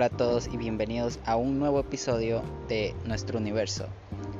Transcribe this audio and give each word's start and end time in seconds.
Hola 0.00 0.06
a 0.06 0.16
todos 0.16 0.48
y 0.50 0.56
bienvenidos 0.56 1.18
a 1.26 1.36
un 1.36 1.58
nuevo 1.58 1.78
episodio 1.78 2.40
de 2.70 2.94
Nuestro 3.04 3.38
Universo, 3.38 3.84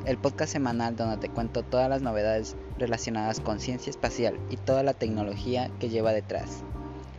el 0.07 0.17
podcast 0.17 0.55
semanal 0.55 0.97
donde 0.97 1.19
te 1.19 1.29
cuento 1.29 1.63
todas 1.63 1.87
las 1.91 2.01
novedades 2.01 2.57
relacionadas 2.79 3.41
con 3.41 3.61
ciencia 3.61 3.91
espacial 3.91 4.39
y 4.49 4.57
toda 4.57 4.83
la 4.83 4.95
tecnología 4.95 5.71
que 5.79 5.91
lleva 5.91 6.15
detrás. 6.15 6.65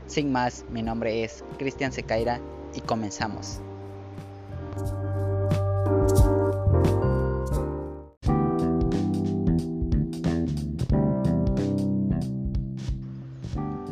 Sin 0.07 0.31
más, 0.31 0.66
mi 0.71 0.81
nombre 0.81 1.23
es 1.23 1.43
Cristian 1.59 1.91
Secaira 1.91 2.41
y 2.73 2.81
comenzamos. 2.81 3.62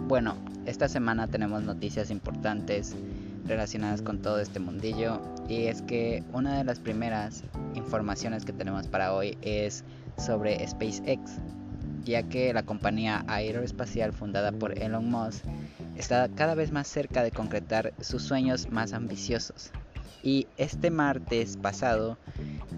Bueno, 0.07 0.34
esta 0.66 0.89
semana 0.89 1.27
tenemos 1.27 1.61
noticias 1.61 2.09
importantes 2.09 2.95
relacionadas 3.49 4.02
con 4.02 4.21
todo 4.21 4.39
este 4.39 4.59
mundillo 4.59 5.20
y 5.49 5.66
es 5.66 5.81
que 5.81 6.23
una 6.31 6.57
de 6.57 6.63
las 6.63 6.80
primeras 6.80 7.44
informaciones 7.73 8.45
que 8.45 8.53
tenemos 8.53 8.88
para 8.88 9.13
hoy 9.13 9.38
es 9.41 9.84
sobre 10.17 10.66
SpaceX, 10.66 11.31
ya 12.05 12.23
que 12.23 12.54
la 12.54 12.63
compañía 12.63 13.26
aeroespacial 13.27 14.13
fundada 14.13 14.52
por 14.52 14.77
Elon 14.77 15.09
Musk 15.09 15.43
está 15.98 16.30
cada 16.30 16.55
vez 16.55 16.71
más 16.71 16.88
cerca 16.88 17.23
de 17.23 17.31
concretar 17.31 17.93
sus 17.99 18.23
sueños 18.23 18.70
más 18.71 18.93
ambiciosos. 18.93 19.71
Y 20.21 20.48
este 20.57 20.91
martes 20.91 21.57
pasado 21.57 22.18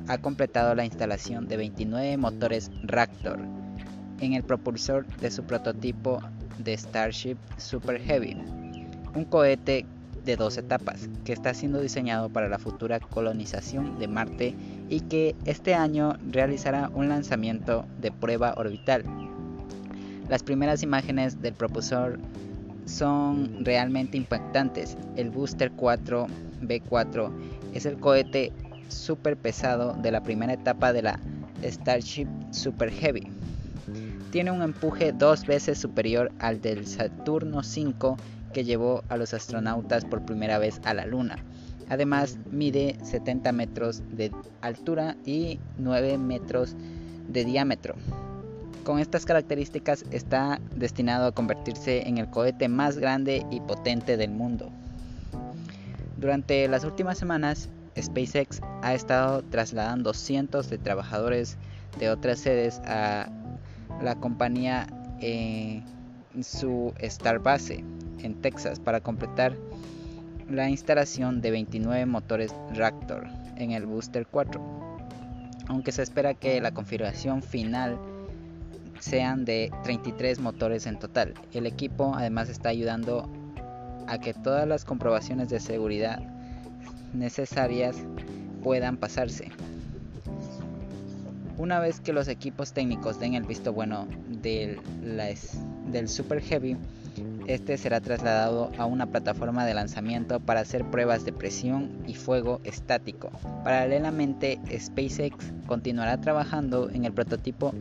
ha 0.08 0.20
completado 0.20 0.74
la 0.74 0.86
instalación 0.86 1.48
de 1.48 1.58
29 1.58 2.18
motores 2.18 2.72
Raptor 2.84 3.40
en 4.20 4.34
el 4.34 4.44
propulsor 4.44 5.06
de 5.18 5.32
su 5.32 5.44
prototipo 5.44 6.20
de 6.60 6.78
Starship 6.78 7.38
Super 7.58 8.00
Heavy, 8.00 8.38
un 9.16 9.26
cohete 9.26 9.86
de 10.26 10.36
dos 10.36 10.58
etapas 10.58 11.10
que 11.26 11.34
está 11.34 11.54
siendo 11.54 11.82
diseñado 11.82 12.30
para 12.30 12.50
la 12.50 12.60
futura 12.60 13.00
colonización 13.00 14.00
de 14.00 14.08
Marte 14.08 14.56
y 14.90 15.02
que 15.02 15.36
este 15.46 15.74
año 15.74 16.18
realizará 16.30 16.90
un 16.94 17.10
lanzamiento 17.10 17.86
de 18.00 18.12
prueba 18.12 18.54
orbital. 18.58 19.04
Las 20.30 20.44
primeras 20.44 20.84
imágenes 20.84 21.42
del 21.42 21.54
propulsor 21.54 22.20
son 22.86 23.66
realmente 23.66 24.18
impactantes. 24.18 24.98
El 25.16 25.30
Booster 25.30 25.72
4 25.72 26.28
B4 26.62 27.32
es 27.74 27.86
el 27.86 27.98
cohete 27.98 28.52
super 28.90 29.38
pesado 29.38 29.94
de 29.94 30.12
la 30.12 30.22
primera 30.22 30.54
etapa 30.54 30.94
de 30.94 31.02
la 31.02 31.20
Starship 31.64 32.28
Super 32.52 32.92
Heavy. 32.92 33.28
Tiene 34.32 34.52
un 34.52 34.62
empuje 34.62 35.12
dos 35.12 35.46
veces 35.46 35.78
superior 35.78 36.32
al 36.40 36.62
del 36.62 36.88
Saturno 36.88 37.64
5 37.64 38.18
que 38.52 38.64
llevó 38.64 39.04
a 39.10 39.18
los 39.18 39.34
astronautas 39.34 40.06
por 40.06 40.26
primera 40.26 40.58
vez 40.58 40.80
a 40.84 40.94
la 40.94 41.06
Luna. 41.06 41.44
Además, 41.90 42.38
mide 42.50 42.96
70 43.04 43.52
metros 43.52 44.02
de 44.12 44.32
altura 44.62 45.18
y 45.26 45.60
9 45.78 46.18
metros 46.18 46.76
de 47.28 47.44
diámetro. 47.44 47.96
Con 48.86 49.00
estas 49.00 49.26
características 49.26 50.06
está 50.10 50.60
destinado 50.76 51.28
a 51.28 51.32
convertirse 51.34 52.08
en 52.08 52.18
el 52.18 52.30
cohete 52.30 52.68
más 52.70 52.98
grande 52.98 53.46
y 53.52 53.60
potente 53.60 54.18
del 54.18 54.32
mundo. 54.32 54.70
Durante 56.18 56.68
las 56.68 56.84
últimas 56.84 57.18
semanas, 57.18 57.70
SpaceX 58.00 58.62
ha 58.82 58.94
estado 58.94 59.44
trasladando 59.44 60.14
cientos 60.14 60.70
de 60.70 60.78
trabajadores 60.78 61.58
de 62.00 62.10
otras 62.10 62.40
sedes 62.40 62.80
a 62.86 63.30
la 64.02 64.16
compañía 64.16 64.88
en 65.20 65.84
su 66.42 66.94
Starbase 67.04 67.84
en 68.24 68.36
Texas 68.42 68.80
para 68.80 69.02
completar 69.02 69.56
la 70.50 70.70
instalación 70.70 71.42
de 71.42 71.52
29 71.52 72.06
motores 72.06 72.54
Raptor 72.74 73.28
en 73.56 73.72
el 73.72 73.86
Booster 73.86 74.28
4, 74.28 74.62
aunque 75.68 75.92
se 75.92 76.04
espera 76.04 76.34
que 76.34 76.60
la 76.62 76.72
configuración 76.72 77.42
final 77.42 77.98
sean 79.00 79.46
de 79.46 79.72
33 79.84 80.40
motores 80.40 80.86
en 80.86 81.00
total. 81.00 81.34
El 81.54 81.66
equipo 81.66 82.14
además 82.16 82.50
está 82.50 82.70
ayudando 82.70 83.30
a 84.08 84.20
que 84.20 84.34
todas 84.34 84.68
las 84.68 84.86
comprobaciones 84.86 85.50
de 85.50 85.60
seguridad 85.60 86.20
necesarias 87.14 87.96
puedan 88.64 88.98
pasarse. 88.98 89.52
Una 91.58 91.80
vez 91.80 92.00
que 92.00 92.14
los 92.14 92.28
equipos 92.28 92.74
técnicos 92.74 93.20
den 93.20 93.36
el 93.36 93.44
visto 93.44 93.74
bueno 93.74 94.08
del, 94.28 94.80
del 95.92 96.10
Super 96.10 96.42
Heavy, 96.42 96.76
este 97.48 97.78
será 97.78 98.02
trasladado 98.02 98.72
a 98.78 98.86
una 98.86 99.08
plataforma 99.08 99.66
de 99.66 99.74
lanzamiento 99.74 100.40
para 100.40 100.62
hacer 100.62 100.86
pruebas 100.86 101.26
de 101.26 101.34
presión 101.34 101.90
y 102.08 102.16
fuego 102.16 102.62
estático. 102.64 103.32
Paralelamente, 103.64 104.60
SpaceX 104.78 105.36
continuará 105.68 106.20
trabajando 106.20 106.90
en 106.90 107.06
el 107.06 107.14
prototipo 107.14 107.74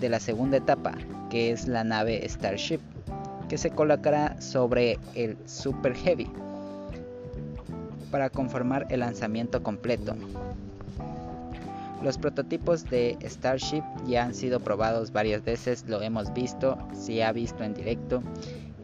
de 0.00 0.08
la 0.08 0.20
segunda 0.20 0.56
etapa, 0.56 0.94
que 1.30 1.50
es 1.50 1.68
la 1.68 1.84
nave 1.84 2.26
Starship, 2.28 2.80
que 3.48 3.58
se 3.58 3.70
colocará 3.70 4.40
sobre 4.40 4.98
el 5.14 5.36
Super 5.46 5.94
Heavy 5.94 6.30
para 8.10 8.30
conformar 8.30 8.86
el 8.90 9.00
lanzamiento 9.00 9.62
completo. 9.62 10.14
Los 12.02 12.18
prototipos 12.18 12.84
de 12.90 13.16
Starship 13.22 13.84
ya 14.08 14.24
han 14.24 14.34
sido 14.34 14.58
probados 14.58 15.12
varias 15.12 15.44
veces, 15.44 15.84
lo 15.86 16.02
hemos 16.02 16.32
visto, 16.34 16.76
se 16.92 17.22
ha 17.22 17.30
visto 17.30 17.62
en 17.62 17.74
directo 17.74 18.22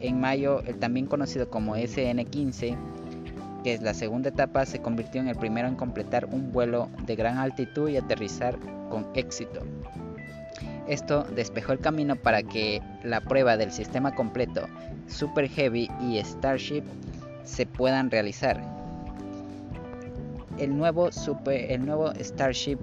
en 0.01 0.19
mayo, 0.19 0.61
el 0.65 0.77
también 0.77 1.05
conocido 1.05 1.49
como 1.49 1.75
SN-15, 1.75 2.77
que 3.63 3.73
es 3.73 3.81
la 3.81 3.93
segunda 3.93 4.29
etapa, 4.29 4.65
se 4.65 4.81
convirtió 4.81 5.21
en 5.21 5.27
el 5.27 5.35
primero 5.35 5.67
en 5.67 5.75
completar 5.75 6.25
un 6.25 6.51
vuelo 6.51 6.89
de 7.05 7.15
gran 7.15 7.37
altitud 7.37 7.89
y 7.89 7.97
aterrizar 7.97 8.57
con 8.89 9.07
éxito. 9.15 9.61
Esto 10.87 11.23
despejó 11.35 11.73
el 11.73 11.79
camino 11.79 12.15
para 12.15 12.41
que 12.41 12.81
la 13.03 13.21
prueba 13.21 13.57
del 13.57 13.71
sistema 13.71 14.15
completo 14.15 14.67
Super 15.07 15.47
Heavy 15.47 15.89
y 16.01 16.17
Starship 16.23 16.83
se 17.43 17.65
puedan 17.65 18.09
realizar. 18.09 18.59
El 20.57 20.75
nuevo, 20.77 21.09
el 21.45 21.85
nuevo 21.85 22.11
Starship 22.15 22.77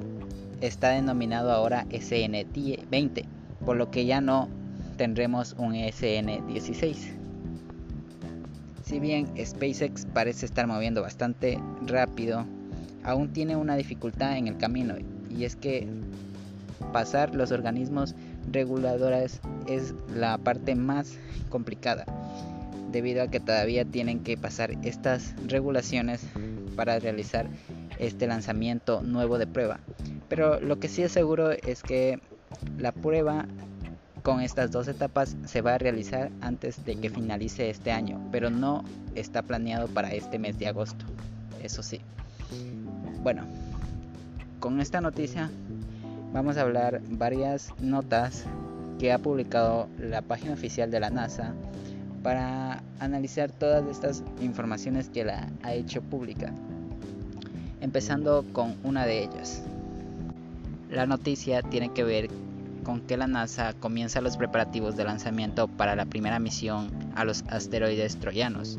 está 0.61 0.91
denominado 0.91 1.51
ahora 1.51 1.85
SN-20, 1.91 3.25
por 3.65 3.77
lo 3.77 3.91
que 3.91 4.07
ya 4.07 4.21
no 4.21 4.49
tendremos 4.97 5.55
un 5.59 5.75
SN16. 5.75 6.97
Si 8.85 9.01
bien 9.01 9.27
SpaceX 9.45 10.07
parece 10.07 10.47
estar 10.47 10.67
moviendo 10.67 11.03
bastante 11.03 11.59
rápido, 11.87 12.45
aún 13.03 13.33
tiene 13.33 13.57
una 13.57 13.77
dificultad 13.77 14.37
en 14.37 14.49
el 14.49 14.57
camino 14.57 14.95
y 15.31 15.45
es 15.45 15.57
que 15.57 15.89
pasar 16.93 17.35
los 17.35 17.51
organismos 17.51 18.15
reguladores 18.51 19.41
es 19.67 19.95
la 20.15 20.39
parte 20.39 20.75
más 20.75 21.17
complicada 21.49 22.05
debido 22.93 23.23
a 23.23 23.29
que 23.29 23.41
todavía 23.41 23.85
tienen 23.85 24.21
que 24.21 24.37
pasar 24.37 24.73
estas 24.85 25.35
regulaciones 25.47 26.23
para 26.77 26.99
realizar 26.99 27.49
este 27.99 28.27
lanzamiento 28.27 29.03
nuevo 29.03 29.39
de 29.39 29.47
prueba. 29.47 29.81
Pero 30.29 30.61
lo 30.61 30.79
que 30.79 30.89
sí 30.89 31.03
es 31.03 31.13
seguro 31.13 31.51
es 31.51 31.83
que 31.83 32.21
la 32.79 32.93
prueba 32.93 33.47
con 34.27 34.41
estas 34.41 34.73
dos 34.73 34.89
etapas 34.89 35.37
se 35.45 35.61
va 35.63 35.75
a 35.75 35.79
realizar 35.79 36.33
antes 36.41 36.85
de 36.85 36.97
que 36.97 37.11
finalice 37.11 37.71
este 37.71 37.93
año, 37.93 38.21
pero 38.33 38.51
no 38.51 38.83
está 39.15 39.41
planeado 39.43 39.87
para 39.87 40.13
este 40.15 40.41
mes 40.41 40.59
de 40.59 40.67
agosto. 40.67 41.05
Eso 41.63 41.81
sí. 41.85 42.01
Bueno, 43.23 43.45
con 44.59 44.81
esta 44.81 45.01
noticia 45.01 45.49
vamos 46.33 46.57
a 46.57 46.63
hablar 46.63 47.01
varias 47.09 47.73
notas 47.79 48.43
que 48.99 49.13
ha 49.13 49.19
publicado 49.19 49.87
la 49.97 50.23
página 50.23 50.55
oficial 50.55 50.91
de 50.91 50.99
la 50.99 51.11
NASA 51.11 51.55
para 52.25 52.83
analizar 52.99 53.53
todas 53.53 53.87
estas 53.89 54.25
informaciones 54.41 55.09
que 55.09 55.25
la 55.25 55.49
ha 55.63 55.73
hecho 55.73 56.03
pública. 56.03 56.53
Empezando 57.81 58.45
con 58.53 58.75
una 58.83 59.07
de 59.07 59.23
ellas. 59.23 59.63
La 60.91 61.07
noticia 61.07 61.63
tiene 61.63 61.93
que 61.93 62.03
ver 62.03 62.29
con 62.87 63.01
que 63.01 63.17
la 63.17 63.27
NASA 63.27 63.73
comienza 63.73 64.21
los 64.21 64.37
preparativos 64.37 64.97
de 64.97 65.03
lanzamiento 65.03 65.67
para 65.67 65.97
la 65.97 66.07
primera 66.07 66.39
misión 66.39 66.89
a 67.17 67.25
los 67.25 67.43
asteroides 67.49 68.17
troyanos. 68.19 68.79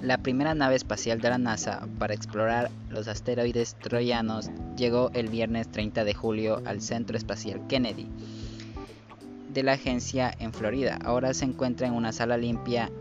La 0.00 0.18
primera 0.18 0.54
nave 0.54 0.76
espacial 0.76 1.20
de 1.20 1.30
la 1.30 1.38
NASA 1.38 1.88
para 1.98 2.14
explorar 2.14 2.70
los 2.88 3.08
asteroides 3.08 3.74
troyanos 3.80 4.48
llegó 4.76 5.10
el 5.12 5.26
viernes 5.26 5.72
30 5.72 6.04
de 6.04 6.14
julio 6.14 6.62
al 6.64 6.80
Centro 6.80 7.16
Espacial 7.16 7.66
Kennedy 7.66 8.06
de 9.52 9.64
la 9.64 9.72
agencia 9.72 10.32
en 10.38 10.52
Florida. 10.52 11.00
Ahora 11.04 11.34
se 11.34 11.46
encuentra 11.46 11.88
en 11.88 11.94
una 11.94 12.12
sala 12.12 12.36
limpia 12.36 12.92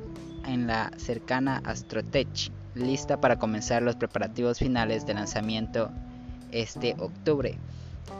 en 0.48 0.66
la 0.66 0.92
cercana 0.98 1.62
Astrotech, 1.66 2.52
lista 2.74 3.22
para 3.22 3.38
comenzar 3.38 3.84
los 3.84 3.96
preparativos 3.96 4.58
finales 4.58 5.06
de 5.06 5.14
lanzamiento 5.14 5.92
este 6.52 6.96
octubre. 6.98 7.60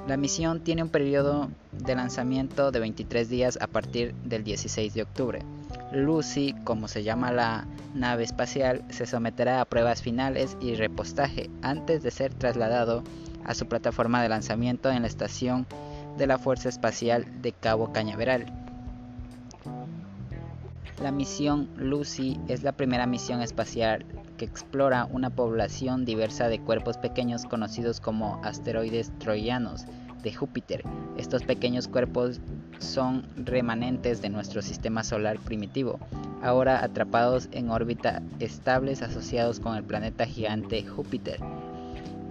La 0.08 0.18
misión 0.18 0.62
tiene 0.62 0.84
un 0.84 0.90
periodo 0.90 1.50
de 1.72 1.96
lanzamiento 1.96 2.72
de 2.72 2.80
23 2.80 3.30
días 3.30 3.58
a 3.62 3.68
partir 3.68 4.14
del 4.24 4.44
16 4.44 4.94
de 4.94 5.04
octubre. 5.04 5.40
Lucy, 5.92 6.56
como 6.64 6.88
se 6.88 7.04
llama 7.04 7.32
la 7.32 7.66
nave 7.94 8.24
espacial, 8.24 8.84
se 8.90 9.06
someterá 9.06 9.62
a 9.62 9.66
pruebas 9.66 10.02
finales 10.02 10.58
y 10.60 10.76
repostaje 10.76 11.50
antes 11.62 12.04
de 12.04 12.12
ser 12.12 12.34
trasladado 12.34 13.04
a 13.46 13.54
su 13.54 13.68
plataforma 13.68 14.22
de 14.22 14.30
lanzamiento 14.30 14.90
en 14.90 15.02
la 15.02 15.08
estación 15.08 15.68
de 16.18 16.28
la 16.28 16.38
Fuerza 16.38 16.70
Espacial 16.70 17.26
de 17.42 17.52
Cabo 17.52 17.92
Cañaveral. 17.92 18.46
La 21.02 21.12
misión 21.12 21.70
Lucy 21.78 22.40
es 22.48 22.64
la 22.64 22.74
primera 22.74 23.08
misión 23.08 23.42
espacial 23.42 24.06
que 24.42 24.46
explora 24.46 25.06
una 25.06 25.30
población 25.30 26.04
diversa 26.04 26.50
de 26.50 26.60
cuerpos 26.60 26.98
pequeños 26.98 27.46
conocidos 27.46 28.02
como 28.02 28.42
asteroides 28.44 29.12
troyanos 29.20 29.86
de 30.24 30.34
Júpiter. 30.34 30.84
Estos 31.16 31.44
pequeños 31.44 31.88
cuerpos 31.88 32.42
son 32.80 33.24
remanentes 33.36 34.20
de 34.20 34.30
nuestro 34.30 34.64
sistema 34.64 35.04
solar 35.04 35.38
primitivo, 35.38 36.00
ahora 36.42 36.84
atrapados 36.84 37.50
en 37.52 37.70
órbita 37.70 38.24
estables 38.40 39.04
asociados 39.04 39.60
con 39.60 39.78
el 39.78 39.84
planeta 39.84 40.26
gigante 40.26 40.84
Júpiter, 40.88 41.40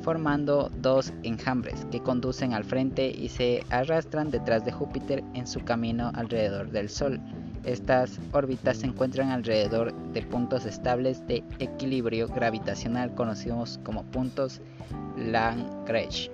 formando 0.02 0.68
dos 0.78 1.12
enjambres 1.22 1.86
que 1.92 2.00
conducen 2.00 2.54
al 2.54 2.64
frente 2.64 3.08
y 3.08 3.28
se 3.28 3.62
arrastran 3.70 4.32
detrás 4.32 4.64
de 4.64 4.72
Júpiter 4.72 5.22
en 5.34 5.46
su 5.46 5.60
camino 5.60 6.10
alrededor 6.16 6.72
del 6.72 6.88
Sol. 6.88 7.20
Estas 7.64 8.18
órbitas 8.32 8.78
se 8.78 8.86
encuentran 8.86 9.30
alrededor 9.30 9.92
de 10.12 10.22
puntos 10.22 10.64
estables 10.64 11.26
de 11.26 11.44
equilibrio 11.58 12.28
gravitacional 12.28 13.14
conocidos 13.14 13.78
como 13.84 14.04
puntos 14.04 14.60
Lagrange. 15.16 16.30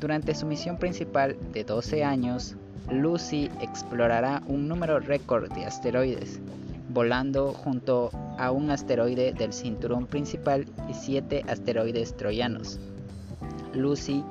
Durante 0.00 0.34
su 0.34 0.46
misión 0.46 0.78
principal 0.78 1.36
de 1.52 1.64
12 1.64 2.04
años, 2.04 2.56
Lucy 2.90 3.50
explorará 3.60 4.42
un 4.46 4.68
número 4.68 5.00
récord 5.00 5.52
de 5.52 5.64
asteroides, 5.64 6.40
volando 6.90 7.52
junto 7.52 8.10
a 8.38 8.50
un 8.50 8.70
asteroide 8.70 9.32
del 9.32 9.52
cinturón 9.52 10.06
principal 10.06 10.66
y 10.88 10.94
siete 10.94 11.44
asteroides 11.48 12.16
troyanos. 12.16 12.78
Lucy 13.74 14.24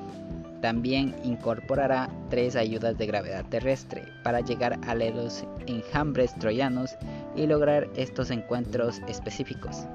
también 0.61 1.15
incorporará 1.23 2.09
tres 2.29 2.55
ayudas 2.55 2.97
de 2.97 3.05
gravedad 3.05 3.45
terrestre 3.45 4.03
para 4.23 4.41
llegar 4.41 4.79
a 4.87 4.95
los 4.95 5.45
enjambres 5.67 6.33
troyanos 6.35 6.95
y 7.35 7.45
lograr 7.47 7.87
estos 7.95 8.31
encuentros 8.31 9.01
específicos. 9.07 9.85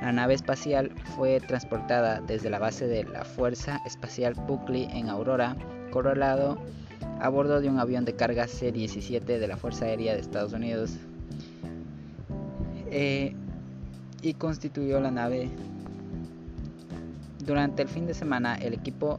La 0.00 0.12
nave 0.12 0.34
espacial 0.34 0.90
fue 1.16 1.40
transportada 1.40 2.20
desde 2.20 2.50
la 2.50 2.58
base 2.58 2.88
de 2.88 3.04
la 3.04 3.24
Fuerza 3.24 3.80
Espacial 3.86 4.34
Buckley 4.34 4.88
en 4.92 5.08
Aurora, 5.08 5.56
Colorado, 5.92 6.58
a 7.20 7.28
bordo 7.28 7.60
de 7.60 7.68
un 7.68 7.78
avión 7.78 8.04
de 8.04 8.16
carga 8.16 8.48
C-17 8.48 9.24
de 9.24 9.46
la 9.46 9.56
Fuerza 9.56 9.84
Aérea 9.84 10.14
de 10.14 10.20
Estados 10.20 10.52
Unidos 10.52 10.96
eh, 12.90 13.34
y 14.22 14.34
constituyó 14.34 15.00
la 15.00 15.10
nave. 15.10 15.48
Durante 17.44 17.82
el 17.82 17.88
fin 17.88 18.06
de 18.06 18.14
semana, 18.14 18.56
el 18.56 18.74
equipo 18.74 19.18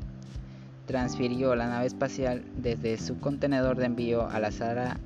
transfirió 0.86 1.56
la 1.56 1.68
nave 1.68 1.86
espacial 1.86 2.44
desde 2.58 2.98
su 2.98 3.20
contenedor 3.20 3.78
de 3.78 3.86
envío 3.86 4.30
a 4.30 4.40
la 4.40 4.52
sala 4.52 4.98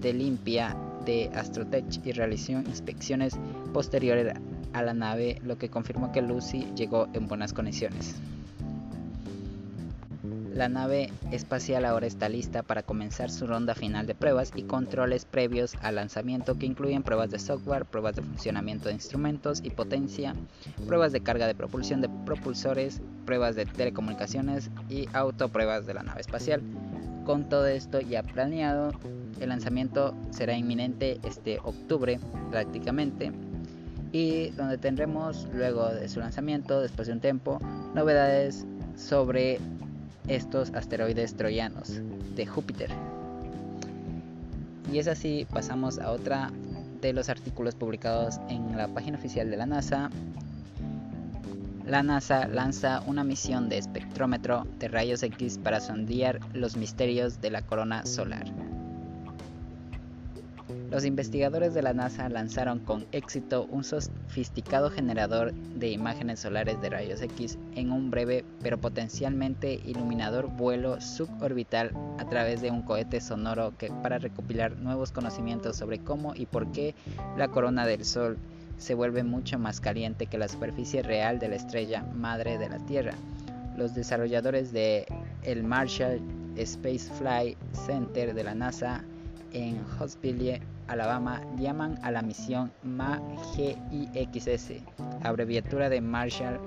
de 0.00 0.12
limpia 0.12 0.76
de 1.04 1.30
Astrotech 1.34 2.04
y 2.04 2.12
realizó 2.12 2.52
inspecciones 2.52 3.34
posteriores 3.72 4.34
a 4.72 4.82
la 4.82 4.94
nave, 4.94 5.40
lo 5.44 5.58
que 5.58 5.68
confirmó 5.68 6.12
que 6.12 6.22
Lucy 6.22 6.66
llegó 6.74 7.08
en 7.12 7.28
buenas 7.28 7.52
condiciones. 7.52 8.16
La 10.54 10.68
nave 10.68 11.10
espacial 11.30 11.86
ahora 11.86 12.06
está 12.06 12.28
lista 12.28 12.62
para 12.62 12.82
comenzar 12.82 13.30
su 13.30 13.46
ronda 13.46 13.74
final 13.74 14.06
de 14.06 14.14
pruebas 14.14 14.52
y 14.54 14.64
controles 14.64 15.24
previos 15.24 15.76
al 15.80 15.94
lanzamiento 15.94 16.58
que 16.58 16.66
incluyen 16.66 17.02
pruebas 17.02 17.30
de 17.30 17.38
software, 17.38 17.86
pruebas 17.86 18.16
de 18.16 18.22
funcionamiento 18.22 18.88
de 18.88 18.94
instrumentos 18.94 19.60
y 19.64 19.70
potencia, 19.70 20.34
pruebas 20.86 21.12
de 21.12 21.22
carga 21.22 21.46
de 21.46 21.54
propulsión 21.54 22.02
de 22.02 22.10
propulsores, 22.26 23.00
pruebas 23.24 23.56
de 23.56 23.66
telecomunicaciones 23.66 24.70
y 24.88 25.08
autopruebas 25.12 25.86
de 25.86 25.94
la 25.94 26.02
nave 26.02 26.20
espacial. 26.20 26.62
Con 27.24 27.48
todo 27.48 27.66
esto 27.66 28.00
ya 28.00 28.22
planeado, 28.22 28.92
el 29.40 29.48
lanzamiento 29.48 30.14
será 30.30 30.56
inminente 30.56 31.20
este 31.24 31.58
octubre 31.62 32.20
prácticamente 32.50 33.32
y 34.12 34.50
donde 34.50 34.78
tendremos 34.78 35.48
luego 35.54 35.88
de 35.88 36.08
su 36.08 36.20
lanzamiento, 36.20 36.80
después 36.80 37.08
de 37.08 37.14
un 37.14 37.20
tiempo, 37.20 37.58
novedades 37.94 38.66
sobre 38.96 39.58
estos 40.28 40.70
asteroides 40.74 41.34
troyanos 41.34 42.00
de 42.36 42.46
Júpiter. 42.46 42.90
Y 44.92 44.98
es 44.98 45.08
así, 45.08 45.46
pasamos 45.50 45.98
a 45.98 46.10
otra 46.10 46.50
de 47.00 47.12
los 47.12 47.28
artículos 47.28 47.74
publicados 47.74 48.38
en 48.48 48.76
la 48.76 48.88
página 48.88 49.18
oficial 49.18 49.50
de 49.50 49.56
la 49.56 49.66
NASA. 49.66 50.10
La 51.84 52.04
NASA 52.04 52.46
lanza 52.46 53.02
una 53.06 53.24
misión 53.24 53.68
de 53.68 53.78
espectrómetro 53.78 54.64
de 54.78 54.86
rayos 54.86 55.22
X 55.24 55.58
para 55.58 55.80
sondear 55.80 56.38
los 56.54 56.76
misterios 56.76 57.40
de 57.40 57.50
la 57.50 57.62
corona 57.62 58.06
solar. 58.06 58.44
Los 60.92 61.04
investigadores 61.04 61.74
de 61.74 61.82
la 61.82 61.92
NASA 61.92 62.28
lanzaron 62.28 62.78
con 62.78 63.06
éxito 63.12 63.64
un 63.64 63.82
sofisticado 63.82 64.90
generador 64.90 65.52
de 65.54 65.88
imágenes 65.88 66.40
solares 66.40 66.80
de 66.80 66.90
rayos 66.90 67.20
X 67.20 67.58
en 67.74 67.90
un 67.90 68.10
breve 68.10 68.44
pero 68.62 68.78
potencialmente 68.78 69.80
iluminador 69.84 70.48
vuelo 70.48 71.00
suborbital 71.00 71.92
a 72.18 72.28
través 72.28 72.60
de 72.60 72.70
un 72.70 72.82
cohete 72.82 73.20
sonoro 73.20 73.76
que, 73.76 73.88
para 73.88 74.18
recopilar 74.18 74.76
nuevos 74.76 75.10
conocimientos 75.10 75.78
sobre 75.78 75.98
cómo 75.98 76.34
y 76.36 76.46
por 76.46 76.70
qué 76.70 76.94
la 77.36 77.48
corona 77.48 77.86
del 77.86 78.04
Sol 78.04 78.38
se 78.78 78.94
vuelve 78.94 79.22
mucho 79.22 79.58
más 79.58 79.80
caliente 79.80 80.26
que 80.26 80.38
la 80.38 80.48
superficie 80.48 81.02
real 81.02 81.38
de 81.38 81.48
la 81.48 81.56
estrella 81.56 82.02
madre 82.14 82.58
de 82.58 82.68
la 82.68 82.78
Tierra. 82.78 83.14
Los 83.76 83.94
desarrolladores 83.94 84.72
de 84.72 85.06
el 85.42 85.62
Marshall 85.62 86.20
Space 86.56 87.10
Flight 87.18 87.56
Center 87.72 88.34
de 88.34 88.44
la 88.44 88.54
NASA 88.54 89.02
en 89.52 89.80
Huntsville, 89.98 90.60
Alabama, 90.88 91.40
llaman 91.56 91.98
a 92.02 92.10
la 92.10 92.22
misión 92.22 92.70
MAGIXS, 92.82 94.82
abreviatura 95.22 95.88
de 95.88 96.00
Marshall 96.00 96.60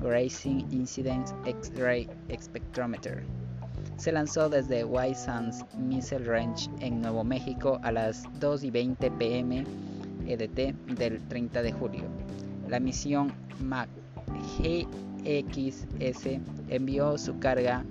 Racing 0.00 0.64
Incident 0.70 1.28
X-Ray 1.46 2.08
Spectrometer. 2.40 3.24
Se 3.96 4.12
lanzó 4.12 4.48
desde 4.48 4.84
White 4.84 5.14
Sands 5.14 5.64
Missile 5.78 6.24
Range 6.24 6.68
en 6.80 7.00
Nuevo 7.00 7.24
México 7.24 7.80
a 7.82 7.92
las 7.92 8.24
2 8.40 8.64
y 8.64 8.70
20 8.70 9.10
pm 9.12 9.64
EDT 10.26 10.74
del 10.96 11.20
30 11.28 11.62
de 11.62 11.72
julio. 11.72 12.04
La 12.68 12.80
misión 12.80 13.32
MAGIXS 13.60 14.96
envió 16.68 17.18
su 17.18 17.38
carga 17.38 17.84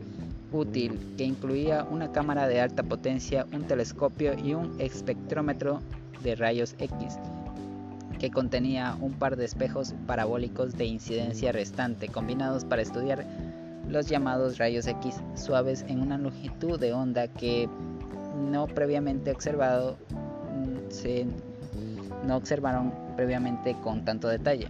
útil 0.52 1.00
que 1.18 1.24
incluía 1.24 1.84
una 1.90 2.12
cámara 2.12 2.48
de 2.48 2.62
alta 2.62 2.84
potencia, 2.84 3.48
un 3.54 3.64
telescopio 3.64 4.34
y 4.38 4.54
un 4.54 4.80
espectrómetro 4.80 5.82
de 6.24 6.36
rayos 6.36 6.76
X 6.80 7.18
que 8.20 8.32
contenía 8.32 8.96
un 9.02 9.12
par 9.14 9.36
de 9.36 9.44
espejos 9.44 9.94
parabólicos 10.08 10.78
de 10.78 10.86
incidencia 10.86 11.52
restante 11.52 12.08
combinados 12.08 12.64
para 12.64 12.82
estudiar 12.82 13.26
los 13.90 14.08
llamados 14.08 14.58
rayos 14.60 14.88
X 14.88 15.22
suaves 15.36 15.84
en 15.90 16.00
una 16.00 16.18
longitud 16.18 16.80
de 16.80 16.94
onda 16.94 17.28
que 17.28 17.68
no 18.50 18.68
previamente 18.68 19.32
observado 19.32 19.98
mm, 20.10 20.90
se 20.90 21.26
no 22.24 22.36
observaron 22.36 22.94
previamente 23.16 23.76
con 23.84 24.06
tanto 24.06 24.28
detalle. 24.28 24.68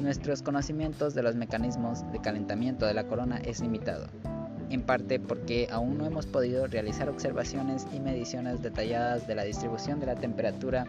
Nuestros 0.00 0.42
conocimientos 0.42 1.14
de 1.14 1.22
los 1.22 1.36
mecanismos 1.36 2.10
de 2.10 2.20
calentamiento 2.20 2.86
de 2.86 2.94
la 2.94 3.04
corona 3.04 3.38
es 3.38 3.60
limitado, 3.60 4.06
en 4.70 4.82
parte 4.82 5.20
porque 5.20 5.68
aún 5.70 5.96
no 5.98 6.06
hemos 6.06 6.26
podido 6.26 6.66
realizar 6.66 7.08
observaciones 7.08 7.86
y 7.92 8.00
mediciones 8.00 8.62
detalladas 8.62 9.26
de 9.28 9.36
la 9.36 9.44
distribución 9.44 10.00
de 10.00 10.06
la 10.06 10.16
temperatura 10.16 10.86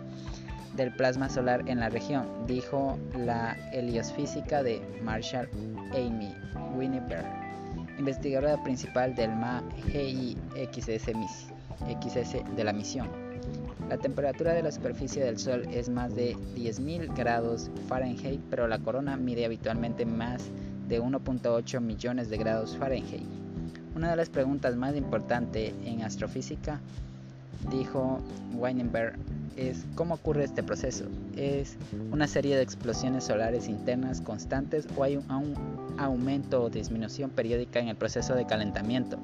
del 0.75 0.91
plasma 0.95 1.29
solar 1.29 1.63
en 1.67 1.79
la 1.79 1.89
región, 1.89 2.27
dijo 2.47 2.97
la 3.15 3.55
heliosfísica 3.71 4.63
de 4.63 4.81
Marshall 5.03 5.47
Amy 5.91 6.33
Winnipeg, 6.75 7.23
investigadora 7.99 8.61
principal 8.63 9.13
del 9.13 9.29
MAGIXS 9.35 10.95
de 12.55 12.63
la 12.63 12.73
misión. 12.73 13.22
La 13.89 13.97
temperatura 13.97 14.53
de 14.53 14.63
la 14.63 14.71
superficie 14.71 15.23
del 15.23 15.37
Sol 15.37 15.67
es 15.71 15.89
más 15.89 16.15
de 16.15 16.35
10.000 16.55 17.15
grados 17.15 17.69
Fahrenheit, 17.87 18.41
pero 18.49 18.67
la 18.67 18.79
corona 18.79 19.17
mide 19.17 19.45
habitualmente 19.45 20.05
más 20.05 20.43
de 20.87 21.01
1.8 21.01 21.79
millones 21.79 22.29
de 22.29 22.37
grados 22.37 22.75
Fahrenheit. 22.77 23.27
Una 23.95 24.09
de 24.09 24.15
las 24.15 24.29
preguntas 24.29 24.75
más 24.75 24.95
importantes 24.95 25.73
en 25.85 26.01
astrofísica, 26.01 26.79
dijo 27.69 28.19
Weinberg, 28.55 29.15
es 29.55 29.85
cómo 29.95 30.15
ocurre 30.15 30.43
este 30.43 30.63
proceso. 30.63 31.05
¿Es 31.35 31.77
una 32.11 32.27
serie 32.27 32.55
de 32.55 32.63
explosiones 32.63 33.25
solares 33.25 33.67
internas 33.67 34.21
constantes 34.21 34.87
o 34.95 35.03
hay 35.03 35.17
un, 35.17 35.55
aumento 35.97 36.63
o 36.63 36.69
disminución 36.69 37.29
periódica 37.29 37.79
en 37.79 37.89
el 37.89 37.95
proceso 37.95 38.33
de 38.33 38.45
calentamiento? 38.45 39.19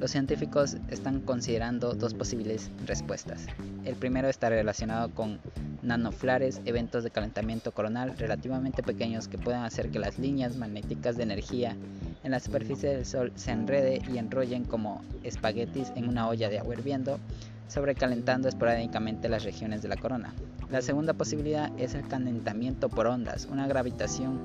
Los 0.00 0.12
científicos 0.12 0.76
están 0.90 1.20
considerando 1.20 1.92
dos 1.94 2.14
posibles 2.14 2.70
respuestas. 2.86 3.46
El 3.84 3.96
primero 3.96 4.28
está 4.28 4.48
relacionado 4.48 5.12
con 5.12 5.40
nanoflares, 5.82 6.60
eventos 6.66 7.02
de 7.02 7.10
calentamiento 7.10 7.72
coronal 7.72 8.16
relativamente 8.16 8.84
pequeños 8.84 9.26
que 9.26 9.38
pueden 9.38 9.62
hacer 9.62 9.90
que 9.90 9.98
las 9.98 10.16
líneas 10.20 10.56
magnéticas 10.56 11.16
de 11.16 11.24
energía 11.24 11.76
en 12.22 12.30
la 12.30 12.38
superficie 12.38 12.90
del 12.90 13.06
Sol 13.06 13.32
se 13.34 13.50
enrede 13.50 14.00
y 14.08 14.18
enrollen 14.18 14.64
como 14.64 15.02
espaguetis 15.24 15.92
en 15.96 16.08
una 16.08 16.28
olla 16.28 16.48
de 16.48 16.60
agua 16.60 16.74
hirviendo, 16.74 17.18
sobrecalentando 17.66 18.48
esporádicamente 18.48 19.28
las 19.28 19.42
regiones 19.42 19.82
de 19.82 19.88
la 19.88 19.96
corona. 19.96 20.32
La 20.70 20.80
segunda 20.80 21.14
posibilidad 21.14 21.72
es 21.76 21.94
el 21.94 22.06
calentamiento 22.06 22.88
por 22.88 23.08
ondas, 23.08 23.48
una 23.50 23.66
gravitación, 23.66 24.38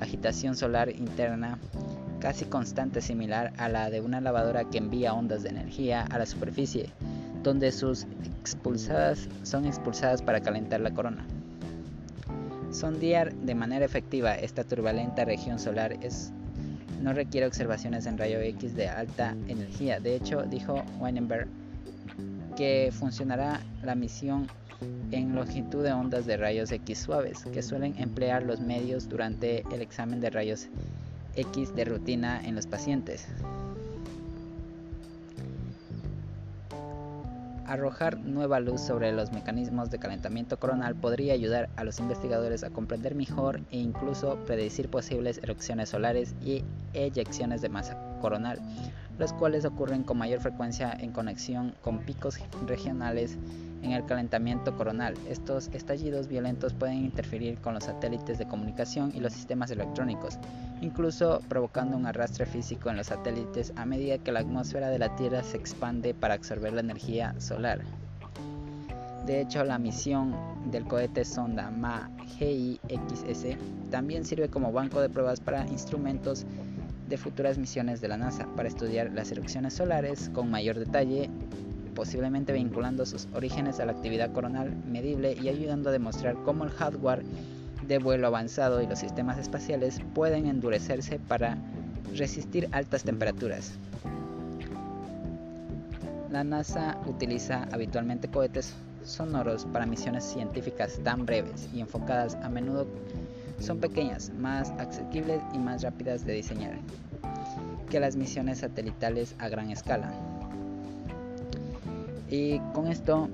agitación 0.00 0.56
solar 0.56 0.90
interna 0.90 1.58
casi 2.26 2.44
constante 2.46 3.00
similar 3.00 3.52
a 3.56 3.68
la 3.68 3.88
de 3.88 4.00
una 4.00 4.20
lavadora 4.20 4.64
que 4.64 4.78
envía 4.78 5.14
ondas 5.14 5.44
de 5.44 5.50
energía 5.50 6.02
a 6.10 6.18
la 6.18 6.26
superficie, 6.26 6.90
donde 7.44 7.70
sus 7.70 8.04
expulsadas 8.40 9.28
son 9.44 9.64
expulsadas 9.64 10.22
para 10.22 10.40
calentar 10.40 10.80
la 10.80 10.90
corona. 10.90 11.24
Sondear 12.72 13.32
de 13.32 13.54
manera 13.54 13.84
efectiva 13.84 14.34
esta 14.34 14.64
turbulenta 14.64 15.24
región 15.24 15.60
solar 15.60 15.92
es, 16.02 16.32
no 17.00 17.12
requiere 17.12 17.46
observaciones 17.46 18.06
en 18.06 18.18
rayo 18.18 18.40
X 18.40 18.74
de 18.74 18.88
alta 18.88 19.36
energía. 19.46 20.00
De 20.00 20.16
hecho, 20.16 20.42
dijo 20.42 20.82
Weinberg 20.98 21.46
que 22.56 22.90
funcionará 22.90 23.60
la 23.84 23.94
misión 23.94 24.48
en 25.12 25.32
longitud 25.32 25.84
de 25.84 25.92
ondas 25.92 26.26
de 26.26 26.36
rayos 26.38 26.72
X 26.72 26.98
suaves, 26.98 27.44
que 27.52 27.62
suelen 27.62 27.94
emplear 27.98 28.42
los 28.42 28.58
medios 28.58 29.08
durante 29.08 29.62
el 29.72 29.80
examen 29.80 30.20
de 30.20 30.30
rayos 30.30 30.68
X 31.36 31.74
de 31.74 31.84
rutina 31.84 32.40
en 32.44 32.54
los 32.54 32.66
pacientes. 32.66 33.28
Arrojar 37.66 38.18
nueva 38.18 38.60
luz 38.60 38.80
sobre 38.80 39.12
los 39.12 39.32
mecanismos 39.32 39.90
de 39.90 39.98
calentamiento 39.98 40.58
coronal 40.58 40.94
podría 40.94 41.34
ayudar 41.34 41.68
a 41.76 41.84
los 41.84 41.98
investigadores 41.98 42.62
a 42.62 42.70
comprender 42.70 43.14
mejor 43.14 43.60
e 43.70 43.78
incluso 43.78 44.36
predecir 44.46 44.88
posibles 44.88 45.38
erupciones 45.42 45.88
solares 45.88 46.34
y 46.40 46.64
eyecciones 46.92 47.62
de 47.62 47.68
masa 47.68 48.05
coronal, 48.18 48.60
los 49.18 49.32
cuales 49.32 49.64
ocurren 49.64 50.02
con 50.02 50.18
mayor 50.18 50.40
frecuencia 50.40 50.92
en 50.98 51.12
conexión 51.12 51.74
con 51.82 52.00
picos 52.00 52.38
regionales 52.66 53.38
en 53.82 53.92
el 53.92 54.04
calentamiento 54.04 54.76
coronal. 54.76 55.14
Estos 55.28 55.68
estallidos 55.68 56.28
violentos 56.28 56.74
pueden 56.74 57.04
interferir 57.04 57.58
con 57.58 57.74
los 57.74 57.84
satélites 57.84 58.38
de 58.38 58.46
comunicación 58.46 59.12
y 59.14 59.20
los 59.20 59.32
sistemas 59.32 59.70
electrónicos, 59.70 60.38
incluso 60.80 61.40
provocando 61.48 61.96
un 61.96 62.06
arrastre 62.06 62.46
físico 62.46 62.90
en 62.90 62.96
los 62.96 63.06
satélites 63.06 63.72
a 63.76 63.86
medida 63.86 64.18
que 64.18 64.32
la 64.32 64.40
atmósfera 64.40 64.88
de 64.88 64.98
la 64.98 65.14
Tierra 65.16 65.42
se 65.42 65.56
expande 65.56 66.14
para 66.14 66.34
absorber 66.34 66.72
la 66.72 66.80
energía 66.80 67.34
solar. 67.38 67.80
De 69.26 69.40
hecho, 69.40 69.64
la 69.64 69.78
misión 69.78 70.36
del 70.70 70.84
cohete 70.84 71.24
sonda 71.24 71.70
MA-GIXS 71.70 73.56
también 73.90 74.24
sirve 74.24 74.48
como 74.48 74.70
banco 74.70 75.00
de 75.00 75.08
pruebas 75.08 75.40
para 75.40 75.66
instrumentos 75.66 76.46
de 77.08 77.16
futuras 77.16 77.58
misiones 77.58 78.00
de 78.00 78.08
la 78.08 78.16
NASA 78.16 78.46
para 78.56 78.68
estudiar 78.68 79.12
las 79.12 79.30
erupciones 79.32 79.74
solares 79.74 80.30
con 80.30 80.50
mayor 80.50 80.78
detalle 80.78 81.30
posiblemente 81.96 82.52
vinculando 82.52 83.06
sus 83.06 83.26
orígenes 83.34 83.80
a 83.80 83.86
la 83.86 83.92
actividad 83.92 84.30
coronal 84.32 84.76
medible 84.86 85.32
y 85.32 85.48
ayudando 85.48 85.88
a 85.88 85.92
demostrar 85.92 86.36
cómo 86.44 86.64
el 86.64 86.70
hardware 86.70 87.24
de 87.88 87.98
vuelo 87.98 88.26
avanzado 88.26 88.82
y 88.82 88.86
los 88.86 88.98
sistemas 88.98 89.38
espaciales 89.38 90.00
pueden 90.14 90.46
endurecerse 90.46 91.18
para 91.18 91.56
resistir 92.14 92.68
altas 92.72 93.02
temperaturas. 93.02 93.72
La 96.30 96.44
NASA 96.44 96.98
utiliza 97.06 97.66
habitualmente 97.72 98.28
cohetes 98.28 98.74
sonoros 99.04 99.64
para 99.66 99.86
misiones 99.86 100.24
científicas 100.24 101.00
tan 101.02 101.24
breves 101.24 101.68
y 101.72 101.80
enfocadas 101.80 102.34
a 102.42 102.48
menudo 102.48 102.86
son 103.58 103.78
pequeñas, 103.78 104.30
más 104.38 104.70
accesibles 104.78 105.42
y 105.52 105.58
más 105.58 105.82
rápidas 105.82 106.24
de 106.24 106.34
diseñar 106.34 106.78
que 107.90 108.00
las 108.00 108.16
misiones 108.16 108.58
satelitales 108.58 109.34
a 109.38 109.48
gran 109.48 109.70
escala. 109.70 110.12
Y 112.28 112.58
con 112.74 112.88
esto 112.88 113.28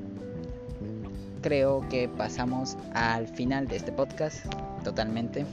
creo 1.40 1.86
que 1.88 2.08
pasamos 2.08 2.76
al 2.94 3.26
final 3.28 3.66
de 3.66 3.76
este 3.76 3.92
podcast 3.92 4.44
totalmente. 4.84 5.46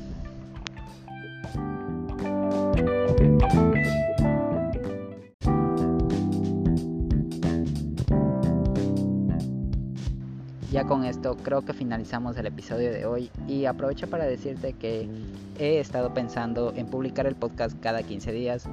Con 10.87 11.05
esto 11.05 11.37
creo 11.37 11.61
que 11.61 11.73
finalizamos 11.73 12.37
el 12.37 12.47
episodio 12.47 12.91
de 12.91 13.05
hoy 13.05 13.29
y 13.47 13.65
aprovecho 13.65 14.09
para 14.09 14.25
decirte 14.25 14.73
que 14.73 15.07
he 15.59 15.79
estado 15.79 16.13
pensando 16.13 16.73
en 16.75 16.87
publicar 16.87 17.27
el 17.27 17.35
podcast 17.35 17.79
cada 17.79 18.01
15 18.01 18.31
días 18.31 18.65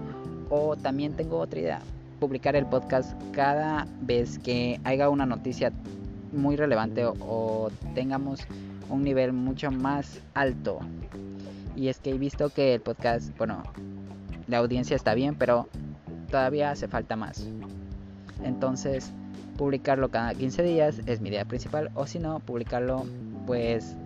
o 0.48 0.76
también 0.76 1.14
tengo 1.14 1.38
otra 1.38 1.60
idea 1.60 1.80
publicar 2.18 2.56
el 2.56 2.66
podcast 2.66 3.12
cada 3.32 3.86
vez 4.00 4.38
que 4.38 4.80
haya 4.84 5.08
una 5.08 5.26
noticia 5.26 5.72
muy 6.32 6.56
relevante 6.56 7.04
o, 7.04 7.70
tengamos 7.94 8.40
un 8.88 9.02
nivel 9.02 9.32
mucho 9.32 9.70
más 9.70 10.20
alto. 10.34 10.80
Y 11.74 11.88
es 11.88 11.98
que 11.98 12.10
he 12.10 12.18
visto 12.18 12.48
que 12.50 12.74
el 12.74 12.80
podcast, 12.80 13.36
bueno, 13.36 13.62
la 14.46 14.58
audiencia 14.58 14.96
está 14.96 15.14
bien, 15.14 15.34
pero 15.34 15.68
todavía 16.30 16.70
hace 16.70 16.88
falta 16.88 17.16
más. 17.16 17.46
Entonces, 18.42 19.12
publicarlo 19.56 20.10
cada 20.10 20.34
15 20.34 20.62
días 20.62 21.00
es 21.06 21.20
mi 21.20 21.28
idea 21.28 21.44
principal, 21.44 21.90
o 21.94 22.06
si 22.06 22.18
no, 22.18 22.40
publicarlo 22.40 23.04
pues 23.46 23.96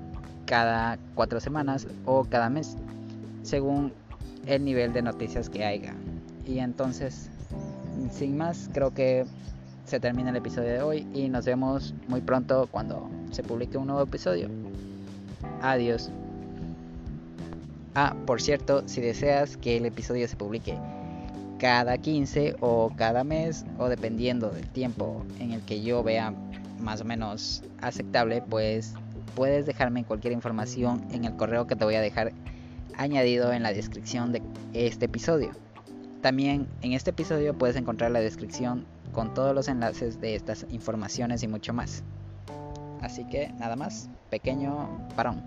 cada 0.47 0.99
4 1.15 1.41
semanas 1.41 1.87
o 2.07 2.25
cada 2.25 2.49
mes, 2.49 2.77
según 3.43 3.93
el 4.47 4.65
nivel 4.65 4.93
de 4.93 5.03
noticias 5.03 5.51
que 5.51 5.65
haya. 5.65 5.95
Y 6.47 6.59
entonces 6.59 7.31
sin 8.11 8.37
más, 8.37 8.71
creo 8.73 8.93
que 8.95 9.27
se 9.85 10.01
termina 10.01 10.31
el 10.31 10.37
episodio 10.37 10.71
de 10.71 10.83
hoy 10.83 11.07
y 11.13 11.29
nos 11.29 11.45
vemos 11.45 11.95
muy 12.09 12.21
pronto 12.21 12.69
cuando 12.71 13.11
se 13.31 13.43
publique 13.43 13.77
un 13.77 13.89
nuevo 13.89 14.03
episodio. 14.03 14.49
Adiós. 15.63 16.11
Ah, 17.95 18.15
por 18.27 18.41
cierto, 18.41 18.83
si 18.87 19.01
deseas 19.01 19.57
que 19.57 19.77
el 19.77 19.87
episodio 19.87 20.27
se 20.29 20.37
publique 20.37 20.79
cada 21.61 21.99
15 21.99 22.57
o 22.61 22.91
cada 22.97 23.23
mes 23.23 23.67
o 23.79 23.89
dependiendo 23.89 24.49
del 24.49 24.67
tiempo 24.67 25.25
en 25.39 25.53
el 25.53 25.61
que 25.61 25.83
yo 25.83 26.03
vea 26.03 26.33
más 26.81 27.03
o 27.03 27.05
menos 27.05 27.63
aceptable, 27.83 28.43
pues 28.43 28.95
puedes 29.37 29.67
dejarme 29.67 30.05
cualquier 30.05 30.33
información 30.33 31.07
en 31.13 31.27
el 31.27 31.37
correo 31.37 31.67
que 31.67 31.77
te 31.77 31.85
voy 31.85 31.97
a 31.97 32.01
dejar 32.01 32.33
añadido 32.97 33.53
en 33.53 33.63
la 33.63 33.75
descripción 33.75 34.33
de 34.33 34.43
este 34.73 35.05
episodio. 35.05 35.51
También 36.23 36.67
en 36.81 36.95
este 36.95 37.11
episodio 37.11 37.57
puedes 37.57 37.77
encontrar 37.77 38.11
la 38.11 38.21
descripción 38.21 38.87
con 39.13 39.35
todos 39.35 39.55
los 39.55 39.69
enlaces 39.69 40.19
de 40.19 40.35
estas 40.37 40.67
informaciones 40.71 41.43
y 41.43 41.49
mucho 41.49 41.75
más. 41.75 42.03
Así 43.03 43.25
que 43.27 43.53
nada 43.59 43.77
más, 43.77 44.09
pequeño 44.31 45.09
parón. 45.15 45.43